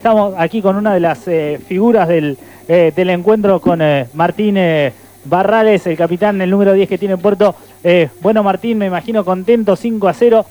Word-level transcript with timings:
Estamos 0.00 0.32
aquí 0.38 0.62
con 0.62 0.76
una 0.76 0.94
de 0.94 1.00
las 1.00 1.28
eh, 1.28 1.60
figuras 1.68 2.08
del, 2.08 2.38
eh, 2.68 2.90
del, 2.96 3.10
encuentro 3.10 3.60
con 3.60 3.82
eh, 3.82 4.06
Martín 4.14 4.56
Barrales, 5.26 5.86
el 5.86 5.94
capitán, 5.98 6.40
el 6.40 6.48
número 6.48 6.72
10 6.72 6.88
que 6.88 6.96
tiene 6.96 7.18
Puerto. 7.18 7.54
bueno, 8.22 8.42
Martín, 8.42 8.78
me 8.78 8.86
imagino 8.86 9.26
contento, 9.26 9.76
5 9.76 10.08
a 10.08 10.14
0, 10.14 10.46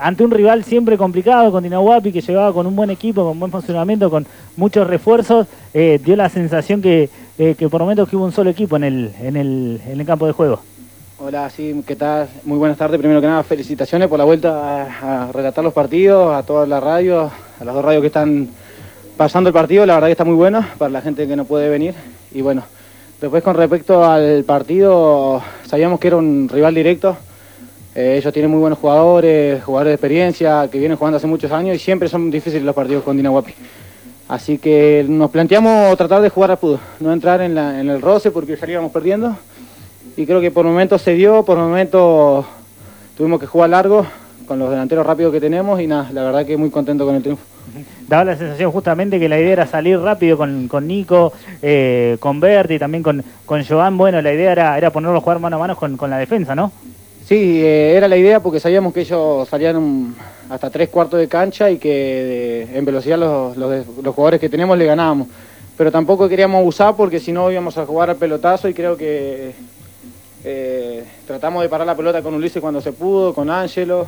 ante 0.00 0.24
un 0.24 0.30
rival 0.30 0.64
siempre 0.64 0.96
complicado, 0.96 1.52
con 1.52 1.62
Dinahuapi, 1.62 2.10
que 2.10 2.22
llegaba 2.22 2.54
con 2.54 2.66
un 2.66 2.74
buen 2.74 2.88
equipo, 2.88 3.22
con 3.22 3.38
buen 3.38 3.52
funcionamiento, 3.52 4.08
con 4.08 4.26
muchos 4.56 4.86
refuerzos. 4.86 5.46
dio 5.74 6.16
la 6.16 6.30
sensación 6.30 6.80
que, 6.80 7.10
que 7.36 7.68
por 7.68 7.82
momentos 7.82 8.08
que 8.08 8.16
hubo 8.16 8.24
un 8.24 8.32
solo 8.32 8.48
equipo 8.48 8.76
en 8.76 8.84
el, 8.84 9.12
en 9.20 9.36
el, 9.36 10.06
campo 10.06 10.26
de 10.26 10.32
juego. 10.32 10.60
Hola, 11.18 11.50
sí, 11.50 11.84
¿qué 11.86 11.96
tal? 11.96 12.28
Muy 12.44 12.56
buenas 12.56 12.78
tardes. 12.78 12.98
Primero 12.98 13.20
que 13.20 13.26
nada, 13.26 13.42
felicitaciones 13.42 14.08
por 14.08 14.18
la 14.18 14.24
vuelta 14.24 14.86
a, 14.86 15.24
a 15.24 15.32
relatar 15.32 15.62
los 15.62 15.74
partidos, 15.74 16.34
a 16.34 16.42
todas 16.44 16.66
las 16.66 16.82
radios, 16.82 17.30
a 17.60 17.64
las 17.64 17.74
dos 17.74 17.84
radios 17.84 18.00
que 18.00 18.06
están 18.06 18.48
pasando 19.16 19.48
el 19.48 19.54
partido, 19.54 19.86
la 19.86 19.94
verdad 19.94 20.08
que 20.08 20.12
está 20.12 20.24
muy 20.24 20.34
bueno 20.34 20.64
para 20.78 20.90
la 20.90 21.00
gente 21.00 21.26
que 21.26 21.36
no 21.36 21.44
puede 21.44 21.68
venir. 21.68 21.94
Y 22.32 22.42
bueno, 22.42 22.64
después 23.20 23.42
con 23.42 23.56
respecto 23.56 24.04
al 24.04 24.44
partido, 24.44 25.42
sabíamos 25.66 25.98
que 25.98 26.08
era 26.08 26.16
un 26.16 26.48
rival 26.48 26.74
directo. 26.74 27.16
Eh, 27.94 28.16
ellos 28.18 28.32
tienen 28.32 28.50
muy 28.50 28.60
buenos 28.60 28.78
jugadores, 28.78 29.64
jugadores 29.64 29.92
de 29.92 29.94
experiencia, 29.94 30.68
que 30.70 30.78
vienen 30.78 30.98
jugando 30.98 31.16
hace 31.16 31.26
muchos 31.26 31.50
años 31.50 31.76
y 31.76 31.78
siempre 31.78 32.08
son 32.08 32.30
difíciles 32.30 32.62
los 32.62 32.74
partidos 32.74 33.04
con 33.04 33.16
Dinahuapi. 33.16 33.54
Así 34.28 34.58
que 34.58 35.06
nos 35.08 35.30
planteamos 35.30 35.96
tratar 35.96 36.20
de 36.20 36.28
jugar 36.28 36.50
a 36.50 36.56
fútbol, 36.56 36.80
no 37.00 37.12
entrar 37.12 37.40
en, 37.40 37.56
en 37.56 37.88
el 37.88 38.02
roce 38.02 38.30
porque 38.30 38.56
salíamos 38.56 38.92
perdiendo. 38.92 39.34
Y 40.16 40.26
creo 40.26 40.40
que 40.40 40.50
por 40.50 40.66
momentos 40.66 41.00
se 41.00 41.14
dio, 41.14 41.42
por 41.42 41.56
momentos 41.56 42.44
tuvimos 43.16 43.40
que 43.40 43.46
jugar 43.46 43.70
largo 43.70 44.06
con 44.46 44.58
los 44.58 44.68
delanteros 44.68 45.06
rápidos 45.06 45.32
que 45.32 45.40
tenemos 45.40 45.80
y 45.80 45.86
nada, 45.86 46.10
la 46.12 46.22
verdad 46.22 46.44
que 46.44 46.56
muy 46.56 46.70
contento 46.70 47.06
con 47.06 47.14
el 47.14 47.22
triunfo 47.22 47.55
daba 48.08 48.24
la 48.24 48.36
sensación 48.36 48.70
justamente 48.70 49.18
que 49.18 49.28
la 49.28 49.38
idea 49.38 49.52
era 49.52 49.66
salir 49.66 49.98
rápido 49.98 50.36
con, 50.36 50.68
con 50.68 50.86
Nico, 50.86 51.32
eh, 51.62 52.16
con 52.20 52.40
Berti, 52.40 52.78
también 52.78 53.02
con, 53.02 53.22
con 53.44 53.64
Joan. 53.64 53.96
Bueno, 53.96 54.20
la 54.22 54.32
idea 54.32 54.52
era, 54.52 54.78
era 54.78 54.90
ponerlos 54.90 55.20
a 55.20 55.22
jugar 55.22 55.38
mano 55.38 55.56
a 55.56 55.60
mano 55.60 55.76
con, 55.76 55.96
con 55.96 56.10
la 56.10 56.18
defensa, 56.18 56.54
¿no? 56.54 56.72
Sí, 57.26 57.60
eh, 57.60 57.94
era 57.96 58.06
la 58.06 58.16
idea 58.16 58.38
porque 58.38 58.60
sabíamos 58.60 58.94
que 58.94 59.00
ellos 59.00 59.48
salían 59.48 60.14
hasta 60.48 60.70
tres 60.70 60.88
cuartos 60.90 61.18
de 61.18 61.26
cancha 61.26 61.68
y 61.68 61.78
que 61.78 62.68
en 62.72 62.84
velocidad 62.84 63.18
los, 63.18 63.56
los, 63.56 64.14
jugadores 64.14 64.40
que 64.40 64.48
tenemos 64.48 64.78
le 64.78 64.86
ganábamos. 64.86 65.26
Pero 65.76 65.90
tampoco 65.90 66.28
queríamos 66.28 66.64
usar 66.64 66.94
porque 66.96 67.18
si 67.18 67.32
no 67.32 67.50
íbamos 67.50 67.76
a 67.78 67.84
jugar 67.84 68.10
al 68.10 68.16
pelotazo 68.16 68.68
y 68.68 68.74
creo 68.74 68.96
que 68.96 69.54
eh, 70.44 71.04
tratamos 71.26 71.62
de 71.64 71.68
parar 71.68 71.88
la 71.88 71.96
pelota 71.96 72.22
con 72.22 72.34
Ulises 72.34 72.62
cuando 72.62 72.80
se 72.80 72.92
pudo, 72.92 73.34
con 73.34 73.50
Ángelo. 73.50 74.06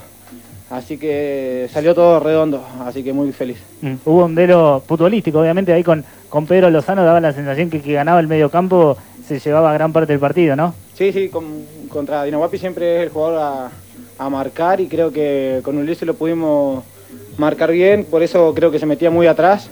Así 0.71 0.99
que 0.99 1.67
salió 1.73 1.95
todo 1.95 2.21
redondo, 2.21 2.63
así 2.85 3.03
que 3.03 3.13
muy 3.13 3.33
feliz. 3.33 3.59
Mm. 3.81 3.95
Hubo 4.05 4.27
un 4.27 4.35
duelo 4.35 4.83
futbolístico, 4.87 5.41
obviamente 5.41 5.73
ahí 5.73 5.83
con, 5.83 6.05
con 6.29 6.47
Pedro 6.47 6.71
Lozano 6.71 7.05
daba 7.05 7.21
la 7.21 7.33
sensación 7.33 7.71
que, 7.71 7.81
que 7.81 7.95
ganaba 7.95 8.21
el 8.21 8.29
medio 8.29 8.51
campo 8.51 8.97
se 9.27 9.39
llevaba 9.39 9.73
gran 9.75 9.93
parte 9.93 10.13
del 10.13 10.21
partido, 10.21 10.57
¿no? 10.57 10.75
Sí, 10.95 11.13
sí, 11.13 11.29
con, 11.29 11.45
contra 11.89 12.25
Dinahuapi 12.25 12.59
siempre 12.59 12.97
es 12.97 13.03
el 13.05 13.09
jugador 13.11 13.39
a, 13.39 14.25
a, 14.25 14.31
marcar 14.31 14.81
y 14.81 14.89
creo 14.89 15.13
que 15.13 15.61
con 15.63 15.77
Ulises 15.77 16.07
lo 16.07 16.15
pudimos 16.15 16.83
marcar 17.37 17.71
bien, 17.71 18.05
por 18.05 18.23
eso 18.23 18.53
creo 18.55 18.71
que 18.71 18.79
se 18.79 18.87
metía 18.87 19.11
muy 19.11 19.27
atrás, 19.27 19.69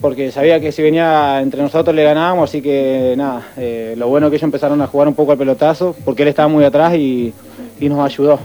porque 0.00 0.32
sabía 0.32 0.60
que 0.60 0.72
si 0.72 0.82
venía 0.82 1.40
entre 1.42 1.62
nosotros 1.62 1.94
le 1.94 2.04
ganábamos, 2.04 2.50
así 2.50 2.62
que 2.62 3.14
nada, 3.16 3.46
eh, 3.56 3.94
lo 3.96 4.08
bueno 4.08 4.30
que 4.30 4.36
ellos 4.36 4.44
empezaron 4.44 4.80
a 4.80 4.86
jugar 4.86 5.08
un 5.08 5.14
poco 5.14 5.32
al 5.32 5.38
pelotazo, 5.38 5.94
porque 6.04 6.22
él 6.22 6.28
estaba 6.28 6.48
muy 6.48 6.64
atrás 6.64 6.94
y, 6.94 7.32
y 7.78 7.88
nos 7.88 7.98
ayudó. 8.04 8.38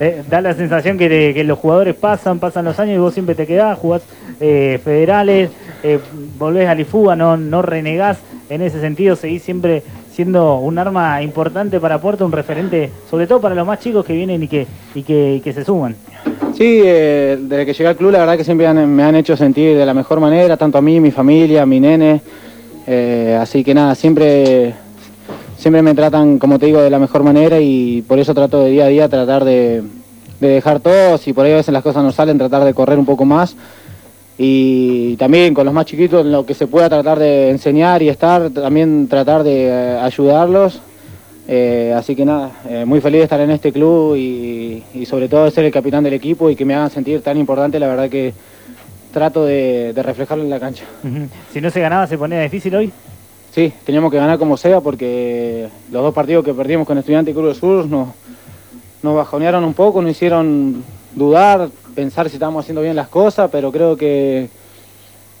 Eh, 0.00 0.22
da 0.28 0.40
la 0.40 0.54
sensación 0.54 0.98
que, 0.98 1.42
los 1.44 1.58
jugadores 1.58 1.94
pasan, 1.94 2.38
pasan 2.38 2.64
los 2.64 2.78
años 2.78 2.96
y 2.96 2.98
vos 2.98 3.14
siempre 3.14 3.34
te 3.34 3.46
quedás, 3.46 3.78
jugás 3.78 4.02
eh, 4.40 4.80
federales, 4.82 5.50
eh, 5.82 5.98
volvés 6.38 6.68
a 6.68 6.74
Lifuga, 6.74 7.16
no, 7.16 7.36
no 7.36 7.62
renegás. 7.62 8.18
En 8.50 8.60
ese 8.62 8.80
sentido, 8.80 9.16
seguís 9.16 9.42
siempre 9.42 9.82
siendo 10.12 10.56
un 10.56 10.78
arma 10.78 11.22
importante 11.22 11.80
para 11.80 12.00
Puerto, 12.00 12.24
un 12.24 12.32
referente, 12.32 12.90
sobre 13.10 13.26
todo 13.26 13.40
para 13.40 13.54
los 13.54 13.66
más 13.66 13.80
chicos 13.80 14.04
que 14.04 14.12
vienen 14.12 14.42
y 14.42 14.48
que, 14.48 14.66
y 14.94 15.02
que, 15.02 15.52
se 15.52 15.64
suman. 15.64 15.96
Sí, 16.56 16.80
desde 16.82 17.66
que 17.66 17.72
llegué 17.72 17.88
al 17.88 17.96
club, 17.96 18.12
la 18.12 18.20
verdad 18.20 18.36
que 18.36 18.44
siempre 18.44 18.72
me 18.72 19.02
han 19.02 19.16
hecho 19.16 19.36
sentir 19.36 19.76
de 19.76 19.86
la 19.86 19.94
mejor 19.94 20.20
manera, 20.20 20.56
tanto 20.56 20.78
a 20.78 20.82
mí, 20.82 21.00
mi 21.00 21.10
familia, 21.10 21.66
mi 21.66 21.80
nene. 21.80 22.20
así 23.40 23.64
que 23.64 23.74
nada, 23.74 23.94
siempre 23.94 24.74
siempre 25.64 25.80
me 25.80 25.94
tratan, 25.94 26.38
como 26.38 26.58
te 26.58 26.66
digo, 26.66 26.82
de 26.82 26.90
la 26.90 26.98
mejor 26.98 27.22
manera 27.22 27.58
y 27.58 28.02
por 28.02 28.18
eso 28.18 28.34
trato 28.34 28.60
de 28.60 28.70
día 28.70 28.84
a 28.84 28.88
día 28.88 29.08
tratar 29.08 29.46
de, 29.46 29.82
dejar 30.38 30.80
todo, 30.80 31.16
si 31.16 31.32
por 31.32 31.46
ahí 31.46 31.52
a 31.52 31.56
veces 31.56 31.72
las 31.72 31.82
cosas 31.82 32.02
no 32.02 32.12
salen, 32.12 32.36
tratar 32.36 32.64
de 32.64 32.74
correr 32.74 32.98
un 32.98 33.06
poco 33.06 33.24
más 33.24 33.56
y 34.36 35.16
también 35.16 35.54
con 35.54 35.64
los 35.64 35.72
más 35.72 35.86
chiquitos 35.86 36.26
lo 36.26 36.44
que 36.44 36.52
se 36.52 36.66
pueda 36.66 36.90
tratar 36.90 37.18
de 37.18 37.48
enseñar 37.48 38.02
y 38.02 38.10
estar, 38.10 38.50
también 38.50 39.08
tratar 39.08 39.42
de 39.42 39.68
eh, 39.68 39.98
ayudarlos. 40.02 40.82
Eh, 41.48 41.94
así 41.96 42.14
que 42.14 42.26
nada, 42.26 42.50
eh, 42.68 42.84
muy 42.84 43.00
feliz 43.00 43.20
de 43.20 43.24
estar 43.24 43.40
en 43.40 43.50
este 43.50 43.72
club 43.72 44.16
y, 44.16 45.06
sobre 45.06 45.30
todo 45.30 45.46
de 45.46 45.50
ser 45.50 45.64
el 45.64 45.72
capitán 45.72 46.04
del 46.04 46.12
equipo 46.12 46.50
y 46.50 46.56
que 46.56 46.66
me 46.66 46.74
hagan 46.74 46.90
sentir 46.90 47.22
tan 47.22 47.38
importante, 47.38 47.78
la 47.78 47.86
verdad 47.86 48.10
que 48.10 48.34
trato 49.14 49.46
de, 49.46 49.94
reflejarlo 49.96 50.44
en 50.44 50.50
la 50.50 50.60
cancha. 50.60 50.84
Si 51.54 51.62
no 51.62 51.70
se 51.70 51.80
ganaba, 51.80 52.06
¿se 52.06 52.18
ponía 52.18 52.42
difícil 52.42 52.74
hoy? 52.74 52.92
Sí, 53.54 53.72
teníamos 53.84 54.10
que 54.10 54.16
ganar 54.16 54.36
como 54.36 54.56
sea 54.56 54.80
porque 54.80 55.68
los 55.92 56.02
dos 56.02 56.12
partidos 56.12 56.44
que 56.44 56.52
perdimos 56.52 56.88
con 56.88 56.98
Estudiante 56.98 57.30
y 57.30 57.34
Cruz 57.34 57.46
del 57.46 57.54
Sur 57.54 57.86
nos, 57.86 58.08
nos 59.00 59.14
bajonearon 59.14 59.62
un 59.62 59.74
poco, 59.74 60.02
nos 60.02 60.10
hicieron 60.10 60.82
dudar, 61.14 61.68
pensar 61.94 62.28
si 62.28 62.34
estábamos 62.34 62.64
haciendo 62.64 62.82
bien 62.82 62.96
las 62.96 63.06
cosas, 63.06 63.48
pero 63.52 63.70
creo 63.70 63.96
que 63.96 64.48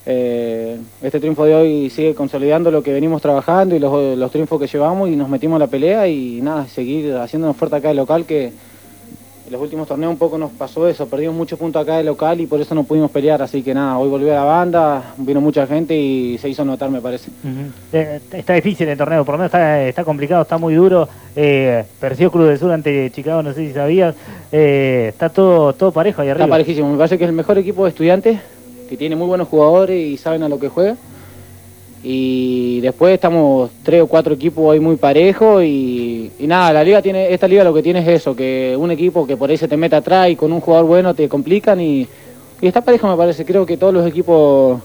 eh, 0.06 0.78
este 1.02 1.18
triunfo 1.18 1.44
de 1.44 1.56
hoy 1.56 1.90
sigue 1.90 2.14
consolidando 2.14 2.70
lo 2.70 2.84
que 2.84 2.92
venimos 2.92 3.20
trabajando 3.20 3.74
y 3.74 3.80
los, 3.80 4.16
los 4.16 4.30
triunfos 4.30 4.60
que 4.60 4.68
llevamos 4.68 5.08
y 5.08 5.16
nos 5.16 5.28
metimos 5.28 5.56
en 5.56 5.60
la 5.62 5.66
pelea 5.66 6.06
y 6.06 6.40
nada, 6.40 6.68
seguir 6.68 7.16
haciéndonos 7.16 7.56
fuerte 7.56 7.74
acá 7.74 7.88
de 7.88 7.94
local 7.94 8.26
que 8.26 8.52
en 9.46 9.52
los 9.52 9.60
últimos 9.60 9.86
torneos 9.86 10.10
un 10.10 10.18
poco 10.18 10.38
nos 10.38 10.50
pasó 10.52 10.88
eso, 10.88 11.06
perdimos 11.06 11.34
muchos 11.34 11.58
puntos 11.58 11.82
acá 11.82 11.98
de 11.98 12.04
local 12.04 12.40
y 12.40 12.46
por 12.46 12.60
eso 12.60 12.74
no 12.74 12.84
pudimos 12.84 13.10
pelear, 13.10 13.42
así 13.42 13.62
que 13.62 13.74
nada, 13.74 13.98
hoy 13.98 14.08
volvió 14.08 14.32
a 14.32 14.36
la 14.36 14.44
banda, 14.44 15.14
vino 15.18 15.40
mucha 15.40 15.66
gente 15.66 15.94
y 15.94 16.38
se 16.38 16.48
hizo 16.48 16.64
notar 16.64 16.90
me 16.90 17.00
parece. 17.00 17.30
Eh, 17.92 18.20
está 18.32 18.54
difícil 18.54 18.88
el 18.88 18.96
torneo, 18.96 19.24
por 19.24 19.34
lo 19.34 19.38
menos 19.38 19.54
está, 19.54 20.04
complicado, 20.04 20.42
está 20.42 20.56
muy 20.56 20.74
duro, 20.74 21.08
eh, 21.36 21.84
perdió 22.00 22.30
Cruz 22.30 22.48
del 22.48 22.58
Sur 22.58 22.72
ante 22.72 23.10
Chicago, 23.10 23.42
no 23.42 23.52
sé 23.52 23.66
si 23.66 23.74
sabías, 23.74 24.14
eh, 24.50 25.06
está 25.10 25.28
todo, 25.28 25.74
todo 25.74 25.92
parejo 25.92 26.22
ahí 26.22 26.30
arriba. 26.30 26.46
Está 26.46 26.50
parejísimo, 26.50 26.90
me 26.90 26.96
parece 26.96 27.18
que 27.18 27.24
es 27.24 27.30
el 27.30 27.36
mejor 27.36 27.58
equipo 27.58 27.84
de 27.84 27.90
estudiantes, 27.90 28.40
que 28.88 28.96
tiene 28.96 29.14
muy 29.14 29.26
buenos 29.26 29.48
jugadores 29.48 29.98
y 29.98 30.16
saben 30.16 30.42
a 30.42 30.48
lo 30.48 30.58
que 30.58 30.68
juega 30.68 30.96
y 32.06 32.80
después 32.82 33.14
estamos 33.14 33.70
tres 33.82 34.02
o 34.02 34.06
cuatro 34.06 34.34
equipos 34.34 34.62
hoy 34.62 34.78
muy 34.78 34.96
parejos 34.96 35.64
y, 35.64 36.30
nada, 36.40 36.70
la 36.74 36.84
liga 36.84 37.00
tiene, 37.00 37.32
esta 37.32 37.48
liga 37.48 37.64
lo 37.64 37.72
que 37.72 37.82
tiene 37.82 38.00
es 38.00 38.08
eso, 38.08 38.36
que 38.36 38.76
un 38.78 38.90
equipo 38.90 39.26
que 39.26 39.38
por 39.38 39.48
ahí 39.48 39.56
se 39.56 39.68
te 39.68 39.78
mete 39.78 39.96
atrás 39.96 40.28
y 40.28 40.36
con 40.36 40.52
un 40.52 40.60
jugador 40.60 40.86
bueno 40.86 41.14
te 41.14 41.30
complican 41.30 41.80
y, 41.80 42.06
está 42.60 42.82
parejo 42.82 43.08
me 43.08 43.16
parece, 43.16 43.46
creo 43.46 43.64
que 43.64 43.78
todos 43.78 43.94
los 43.94 44.06
equipos 44.06 44.80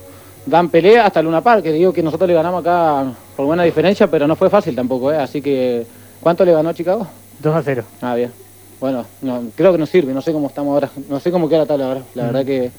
dan 0.46 0.70
pelea 0.70 1.04
hasta 1.04 1.20
Luna 1.20 1.42
Park, 1.42 1.62
que 1.62 1.72
digo 1.72 1.92
que 1.92 2.02
nosotros 2.02 2.26
le 2.26 2.34
ganamos 2.34 2.62
acá 2.62 3.12
por 3.36 3.44
buena 3.44 3.64
diferencia, 3.64 4.06
pero 4.06 4.26
no 4.26 4.34
fue 4.34 4.48
fácil 4.48 4.74
tampoco, 4.74 5.12
¿eh? 5.12 5.18
así 5.18 5.42
que 5.42 5.84
¿cuánto 6.22 6.42
le 6.46 6.52
ganó 6.52 6.72
Chicago? 6.72 7.06
2 7.42 7.54
a 7.54 7.62
0. 7.62 7.84
Ah, 8.00 8.14
bien. 8.14 8.32
Bueno, 8.80 9.04
no, 9.20 9.42
creo 9.54 9.72
que 9.72 9.78
nos 9.78 9.90
sirve, 9.90 10.14
no 10.14 10.22
sé 10.22 10.32
cómo 10.32 10.46
estamos 10.46 10.72
ahora, 10.72 10.90
no 11.10 11.20
sé 11.20 11.30
cómo 11.30 11.50
queda 11.50 11.60
la 11.60 11.66
tabla 11.66 11.86
ahora, 11.86 12.02
la 12.14 12.24
verdad 12.24 12.46
que 12.46 12.70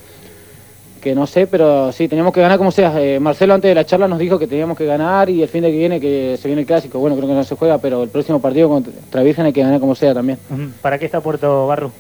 que 1.02 1.16
no 1.16 1.28
sé, 1.28 1.48
pero 1.48 1.92
sí, 1.92 2.08
teníamos 2.08 2.34
que 2.34 2.42
ganar 2.42 2.58
como 2.58 2.72
sea. 2.72 2.94
Eh, 3.02 3.20
Marcelo 3.20 3.54
antes 3.54 3.68
de 3.68 3.76
la 3.76 3.86
charla 3.86 4.08
nos 4.08 4.20
dijo 4.20 4.40
que 4.40 4.48
teníamos 4.48 4.78
que 4.78 4.86
ganar 4.86 5.30
y 5.30 5.42
el 5.42 5.50
fin 5.50 5.64
de 5.64 5.72
que 5.72 5.78
viene 5.78 6.00
que 6.00 6.38
se 6.40 6.48
viene 6.48 6.62
el 6.62 6.68
clásico. 6.68 7.00
Bueno, 7.00 7.18
creo 7.18 7.28
que 7.28 7.34
no 7.34 7.44
se 7.44 7.56
juega, 7.56 7.80
pero 7.80 8.04
el 8.04 8.10
próximo 8.10 8.40
partido 8.40 8.70
contra 8.70 9.24
Virgen 9.24 9.46
hay 9.46 9.54
que 9.54 9.64
ganar 9.64 9.80
como 9.80 9.96
sea 9.96 10.14
también. 10.14 10.38
¿Para 10.82 10.98
qué 11.00 11.06
está 11.06 11.20
Puerto 11.20 11.68
Barro? 11.68 11.92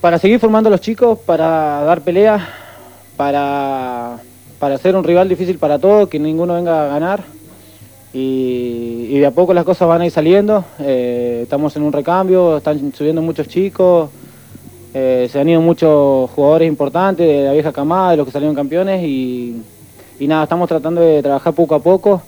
Para 0.00 0.18
seguir 0.18 0.38
formando 0.38 0.68
a 0.68 0.70
los 0.70 0.80
chicos, 0.80 1.18
para 1.18 1.82
dar 1.82 2.00
pelea, 2.02 2.48
para, 3.16 4.18
para 4.58 4.78
ser 4.78 4.96
un 4.96 5.04
rival 5.04 5.28
difícil 5.28 5.58
para 5.58 5.78
todos, 5.78 6.08
que 6.08 6.18
ninguno 6.18 6.54
venga 6.54 6.84
a 6.84 6.88
ganar. 6.88 7.24
Y, 8.12 9.18
de 9.18 9.26
a 9.26 9.32
poco 9.32 9.52
las 9.52 9.64
cosas 9.64 9.88
van 9.88 10.02
a 10.02 10.06
ir 10.06 10.12
saliendo. 10.12 10.64
Eh, 10.78 11.40
estamos 11.42 11.74
en 11.74 11.82
un 11.82 11.92
recambio, 11.92 12.58
están 12.58 12.92
subiendo 12.92 13.20
muchos 13.22 13.48
chicos. 13.48 14.10
Eh, 14.96 15.28
se 15.30 15.40
han 15.40 15.48
ido 15.48 15.60
muchos 15.60 16.30
jugadores 16.30 16.68
importantes 16.68 17.26
de 17.26 17.44
la 17.44 17.52
vieja 17.52 17.72
camada, 17.72 18.12
de 18.12 18.18
los 18.18 18.26
que 18.26 18.32
salieron 18.32 18.54
campeones 18.54 19.02
y, 19.02 19.60
nada, 20.20 20.44
estamos 20.44 20.68
tratando 20.68 21.00
de 21.00 21.20
trabajar 21.20 21.52
poco 21.52 21.74
a 21.74 21.80
poco. 21.80 22.22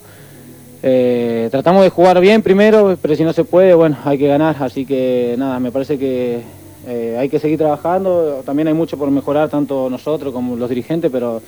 Eh, 0.83 1.49
tratamos 1.53 1.85
de 1.85 1.91
jugar 1.91 2.21
bien 2.21 2.43
primero, 2.43 2.99
pero 3.01 3.15
si 3.15 3.23
no 3.23 3.33
se 3.33 3.45
puede, 3.45 3.73
bueno, 3.75 3.97
hay 4.05 4.19
que 4.19 4.27
ganar. 4.27 4.57
Así 4.61 4.85
que 4.85 5.37
nada, 5.39 5.61
me 5.61 5.71
parece 5.71 5.97
que 5.97 6.41
eh, 6.89 7.17
hay 7.17 7.29
que 7.29 7.39
seguir 7.39 7.59
trabajando. 7.59 8.43
También 8.45 8.67
hay 8.67 8.75
mucho 8.75 8.99
por 8.99 9.13
mejorar, 9.13 9.49
tanto 9.49 9.89
nosotros 9.89 10.33
como 10.33 10.57
los 10.57 10.69
dirigentes, 10.69 11.09
pero 11.11 11.41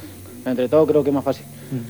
entre 0.47 0.69
todo 0.69 0.87
creo 0.87 1.03
que 1.03 1.11
es 1.11 1.15
más 1.15 1.25
fácil. 1.25 1.45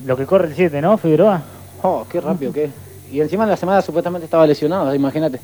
Lo 0.07 0.17
que 0.17 0.25
corre 0.25 0.47
el 0.47 0.55
7, 0.55 0.81
¿no, 0.81 0.97
Figueroa? 0.97 1.43
Oh, 1.83 2.03
qué 2.11 2.19
rápido 2.19 2.51
que 2.51 2.69
Y 3.11 3.21
encima 3.21 3.43
en 3.43 3.51
la 3.51 3.57
semana 3.57 3.83
supuestamente 3.83 4.25
estaba 4.25 4.47
lesionado, 4.47 4.93
imagínate. 4.95 5.39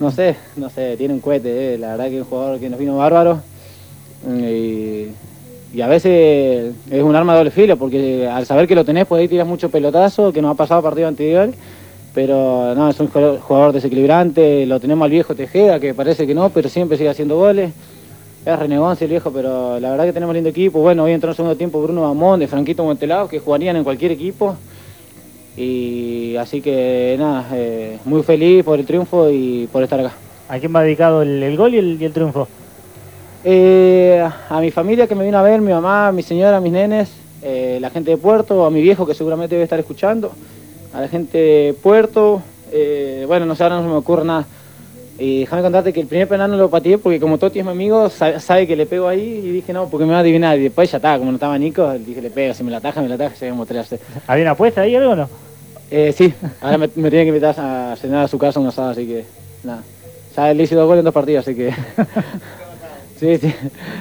No 0.00 0.10
sé, 0.10 0.36
no 0.56 0.68
sé, 0.70 0.96
tiene 0.96 1.14
un 1.14 1.20
cohete, 1.20 1.74
eh. 1.74 1.78
la 1.78 1.92
verdad 1.92 2.08
que 2.08 2.16
es 2.16 2.22
un 2.22 2.28
jugador 2.28 2.58
que 2.58 2.68
nos 2.68 2.78
vino 2.78 2.96
bárbaro. 2.96 3.40
Y, 4.28 5.08
y 5.74 5.80
a 5.80 5.86
veces 5.86 6.74
es 6.90 7.02
un 7.02 7.16
arma 7.16 7.32
de 7.32 7.38
doble 7.38 7.50
filo, 7.50 7.76
porque 7.76 8.28
al 8.28 8.46
saber 8.46 8.68
que 8.68 8.74
lo 8.74 8.84
tenés, 8.84 9.06
por 9.06 9.18
ahí 9.18 9.28
tiras 9.28 9.46
mucho 9.46 9.70
pelotazo, 9.70 10.32
que 10.32 10.42
nos 10.42 10.52
ha 10.52 10.54
pasado 10.54 10.80
a 10.80 10.82
partidos 10.82 11.08
anteriores, 11.08 11.54
pero 12.14 12.74
no, 12.74 12.90
es 12.90 13.00
un 13.00 13.08
jugador 13.08 13.72
desequilibrante, 13.72 14.66
lo 14.66 14.80
tenemos 14.80 15.04
al 15.06 15.10
viejo 15.10 15.34
Tejeda, 15.34 15.80
que 15.80 15.94
parece 15.94 16.26
que 16.26 16.34
no, 16.34 16.50
pero 16.50 16.68
siempre 16.68 16.98
sigue 16.98 17.08
haciendo 17.08 17.36
goles. 17.36 17.72
Es 18.44 18.58
renegón 18.58 18.96
el 19.00 19.08
viejo, 19.08 19.30
pero 19.30 19.78
la 19.78 19.90
verdad 19.90 20.04
que 20.04 20.12
tenemos 20.12 20.34
lindo 20.34 20.50
equipo. 20.50 20.80
Bueno, 20.80 21.04
hoy 21.04 21.12
entró 21.12 21.30
en 21.30 21.36
segundo 21.36 21.56
tiempo 21.56 21.80
Bruno 21.80 22.02
Bamón, 22.02 22.40
de 22.40 22.48
Franquito 22.48 22.82
Montelado, 22.82 23.28
que 23.28 23.38
jugarían 23.38 23.76
en 23.76 23.84
cualquier 23.84 24.10
equipo. 24.10 24.56
Y 25.56 26.36
así 26.36 26.60
que 26.62 27.16
nada, 27.18 27.46
eh, 27.52 27.98
muy 28.04 28.22
feliz 28.22 28.64
por 28.64 28.78
el 28.78 28.86
triunfo 28.86 29.30
y 29.30 29.68
por 29.70 29.82
estar 29.82 30.00
acá. 30.00 30.12
¿A 30.48 30.58
quién 30.58 30.74
va 30.74 30.82
dedicado 30.82 31.22
el, 31.22 31.56
gol 31.56 31.74
y 31.74 31.78
el, 31.78 32.12
triunfo? 32.12 32.48
Eh, 33.44 34.26
a 34.48 34.60
mi 34.60 34.70
familia 34.70 35.06
que 35.06 35.14
me 35.14 35.24
vino 35.24 35.38
a 35.38 35.42
ver, 35.42 35.60
mi 35.60 35.72
mamá, 35.72 36.12
mi 36.12 36.22
señora, 36.22 36.60
mis 36.60 36.72
nenes, 36.72 37.10
eh, 37.42 37.78
la 37.80 37.90
gente 37.90 38.10
de 38.10 38.16
Puerto, 38.16 38.64
a 38.64 38.70
mi 38.70 38.80
viejo 38.80 39.06
que 39.06 39.14
seguramente 39.14 39.54
debe 39.54 39.64
estar 39.64 39.78
escuchando, 39.78 40.32
a 40.94 41.00
la 41.00 41.08
gente 41.08 41.38
de 41.38 41.74
Puerto, 41.74 42.42
bueno, 43.26 43.44
no 43.44 43.54
sé, 43.54 43.62
ahora 43.62 43.76
no 43.76 43.82
se 43.82 43.88
me 43.88 43.94
ocurre 43.94 44.24
nada. 44.24 44.46
Y 45.18 45.40
déjame 45.40 45.62
contarte 45.62 45.92
que 45.92 46.00
el 46.00 46.06
primer 46.06 46.26
penal 46.26 46.50
no 46.50 46.56
lo 46.56 46.70
pateé 46.70 46.98
porque 46.98 47.20
como 47.20 47.38
Toti 47.38 47.58
es 47.58 47.64
mi 47.64 47.70
amigo, 47.70 48.08
sabe, 48.08 48.66
que 48.66 48.74
le 48.74 48.86
pego 48.86 49.08
ahí 49.08 49.42
y 49.44 49.50
dije 49.50 49.72
no, 49.72 49.88
porque 49.88 50.04
me 50.06 50.12
va 50.12 50.18
a 50.18 50.20
adivinar. 50.20 50.58
Y 50.58 50.62
después 50.64 50.90
ya 50.90 50.96
estaba, 50.96 51.18
como 51.18 51.30
no 51.30 51.36
estaba 51.36 51.58
Nico, 51.58 51.92
dije 51.92 52.22
le 52.22 52.30
pego, 52.30 52.54
si 52.54 52.64
me 52.64 52.70
la 52.70 52.78
ataja, 52.78 53.02
me 53.02 53.08
la 53.08 53.16
ataja, 53.16 53.36
se 53.36 53.46
va 53.46 53.52
a 53.52 53.56
mostrar. 53.56 53.84
¿Había 54.26 54.44
una 54.44 54.52
apuesta 54.52 54.80
ahí 54.80 54.96
algo 54.96 55.12
o 55.12 55.16
no? 55.16 55.28
sí, 56.14 56.32
ahora 56.62 56.78
me, 56.78 56.88
me 56.96 57.10
tiene 57.10 57.24
que 57.24 57.28
invitar 57.28 57.54
a 57.58 57.94
cenar 57.96 58.24
a 58.24 58.28
su 58.28 58.38
casa 58.38 58.58
un 58.58 58.66
asado, 58.66 58.90
así 58.90 59.06
que 59.06 59.24
nada. 59.62 59.82
Ya 60.34 60.54
le 60.54 60.62
hice 60.62 60.74
dos 60.74 60.86
goles 60.86 61.00
en 61.00 61.04
dos 61.04 61.14
partidos, 61.14 61.46
así 61.46 61.54
que. 61.54 61.70
sí, 63.20 63.36
sí. 63.36 63.54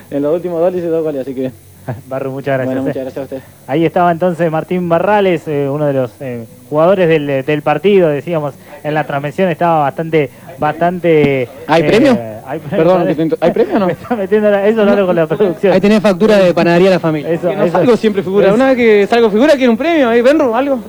En 0.10 0.22
los 0.22 0.34
últimos 0.34 0.60
dos 0.62 0.72
le 0.72 0.80
hice 0.80 0.88
dos 0.88 1.04
goles, 1.04 1.22
así 1.22 1.36
que. 1.36 1.52
Barro, 2.08 2.32
muchas 2.32 2.58
gracias. 2.58 2.66
Bueno, 2.68 2.82
muchas 2.82 3.04
gracias 3.04 3.18
a 3.18 3.22
usted. 3.24 3.42
Ahí 3.68 3.86
estaba 3.86 4.12
entonces 4.12 4.52
Martín 4.52 4.90
Barrales, 4.90 5.48
eh, 5.48 5.68
uno 5.70 5.86
de 5.86 5.94
los 5.94 6.12
eh, 6.20 6.46
jugadores 6.70 7.08
del, 7.08 7.62
partido, 7.62 8.10
decíamos, 8.10 8.54
en 8.84 8.94
la 8.94 9.04
transmisión 9.06 9.50
estaba 9.50 9.80
bastante... 9.80 10.30
bastante 10.58 11.48
¿Hay 11.68 11.84
premio? 11.84 12.18
Eh, 12.52 12.60
Perdón, 12.70 13.08
¿hay 13.40 13.52
premio 13.52 13.76
o 13.78 13.80
no? 13.80 13.88
eso 14.68 14.84
no 14.84 14.96
lo 14.96 15.06
con 15.06 15.16
la 15.16 15.26
producción. 15.26 15.72
Ahí 15.72 15.80
tenés 15.80 16.02
factura 16.02 16.38
de 16.38 16.54
panadería 16.54 16.90
de 16.90 16.96
la 16.96 17.00
familia. 17.00 17.30
Eso, 17.30 17.54
no 17.56 17.66
salgo 17.70 17.96
siempre 17.96 18.24
figura. 18.24 18.54
Una 18.54 18.70
vez 18.70 18.76
que 18.76 19.08
salgo 19.08 19.30
figura, 19.30 19.54
quiero 19.56 19.72
un 19.72 19.78
premio, 19.78 20.10
ahí, 20.10 20.22
Benro, 20.22 20.54
algo. 20.54 20.82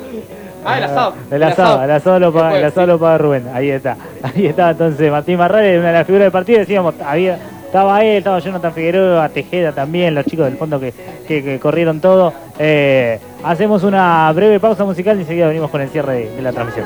Ah, 0.65 0.79
el 0.79 0.85
asado. 0.85 1.15
El 1.31 1.43
asado, 1.43 1.85
el 1.85 1.91
asado, 1.91 2.19
lo, 2.19 2.33
paga, 2.33 2.59
el 2.59 2.65
asado 2.65 2.87
lo 2.87 2.99
paga 2.99 3.19
Rubén. 3.19 3.45
Ahí 3.53 3.71
está. 3.71 3.97
Ahí 4.23 4.47
está 4.47 4.71
entonces 4.71 5.11
Martín 5.11 5.39
Barrales, 5.39 5.79
una 5.79 5.89
de 5.89 5.95
las 5.95 6.07
figuras 6.07 6.25
del 6.25 6.33
partido. 6.33 6.59
Decíamos, 6.59 6.95
había, 7.05 7.39
estaba 7.73 8.05
él, 8.05 8.19
estaba 8.19 8.39
Jonathan 8.39 8.75
Figueroa, 8.75 9.31
Tejeda 9.31 9.73
también, 9.73 10.15
los 10.15 10.27
chicos 10.27 10.45
del 10.45 10.59
fondo 10.59 10.79
que, 10.79 10.93
que, 11.27 11.59
corrieron 11.59 12.03
todo. 12.03 12.31
Eh, 12.59 13.19
hacemos 13.43 13.83
una 13.83 14.31
breve 14.35 14.61
pausa 14.61 14.85
musical 14.85 15.17
y 15.17 15.23
enseguida 15.23 15.49
venimos 15.49 15.71
con 15.71 15.81
el 15.81 15.89
cierre 15.89 16.29
de 16.37 16.43
la 16.43 16.53
transmisión. 16.53 16.81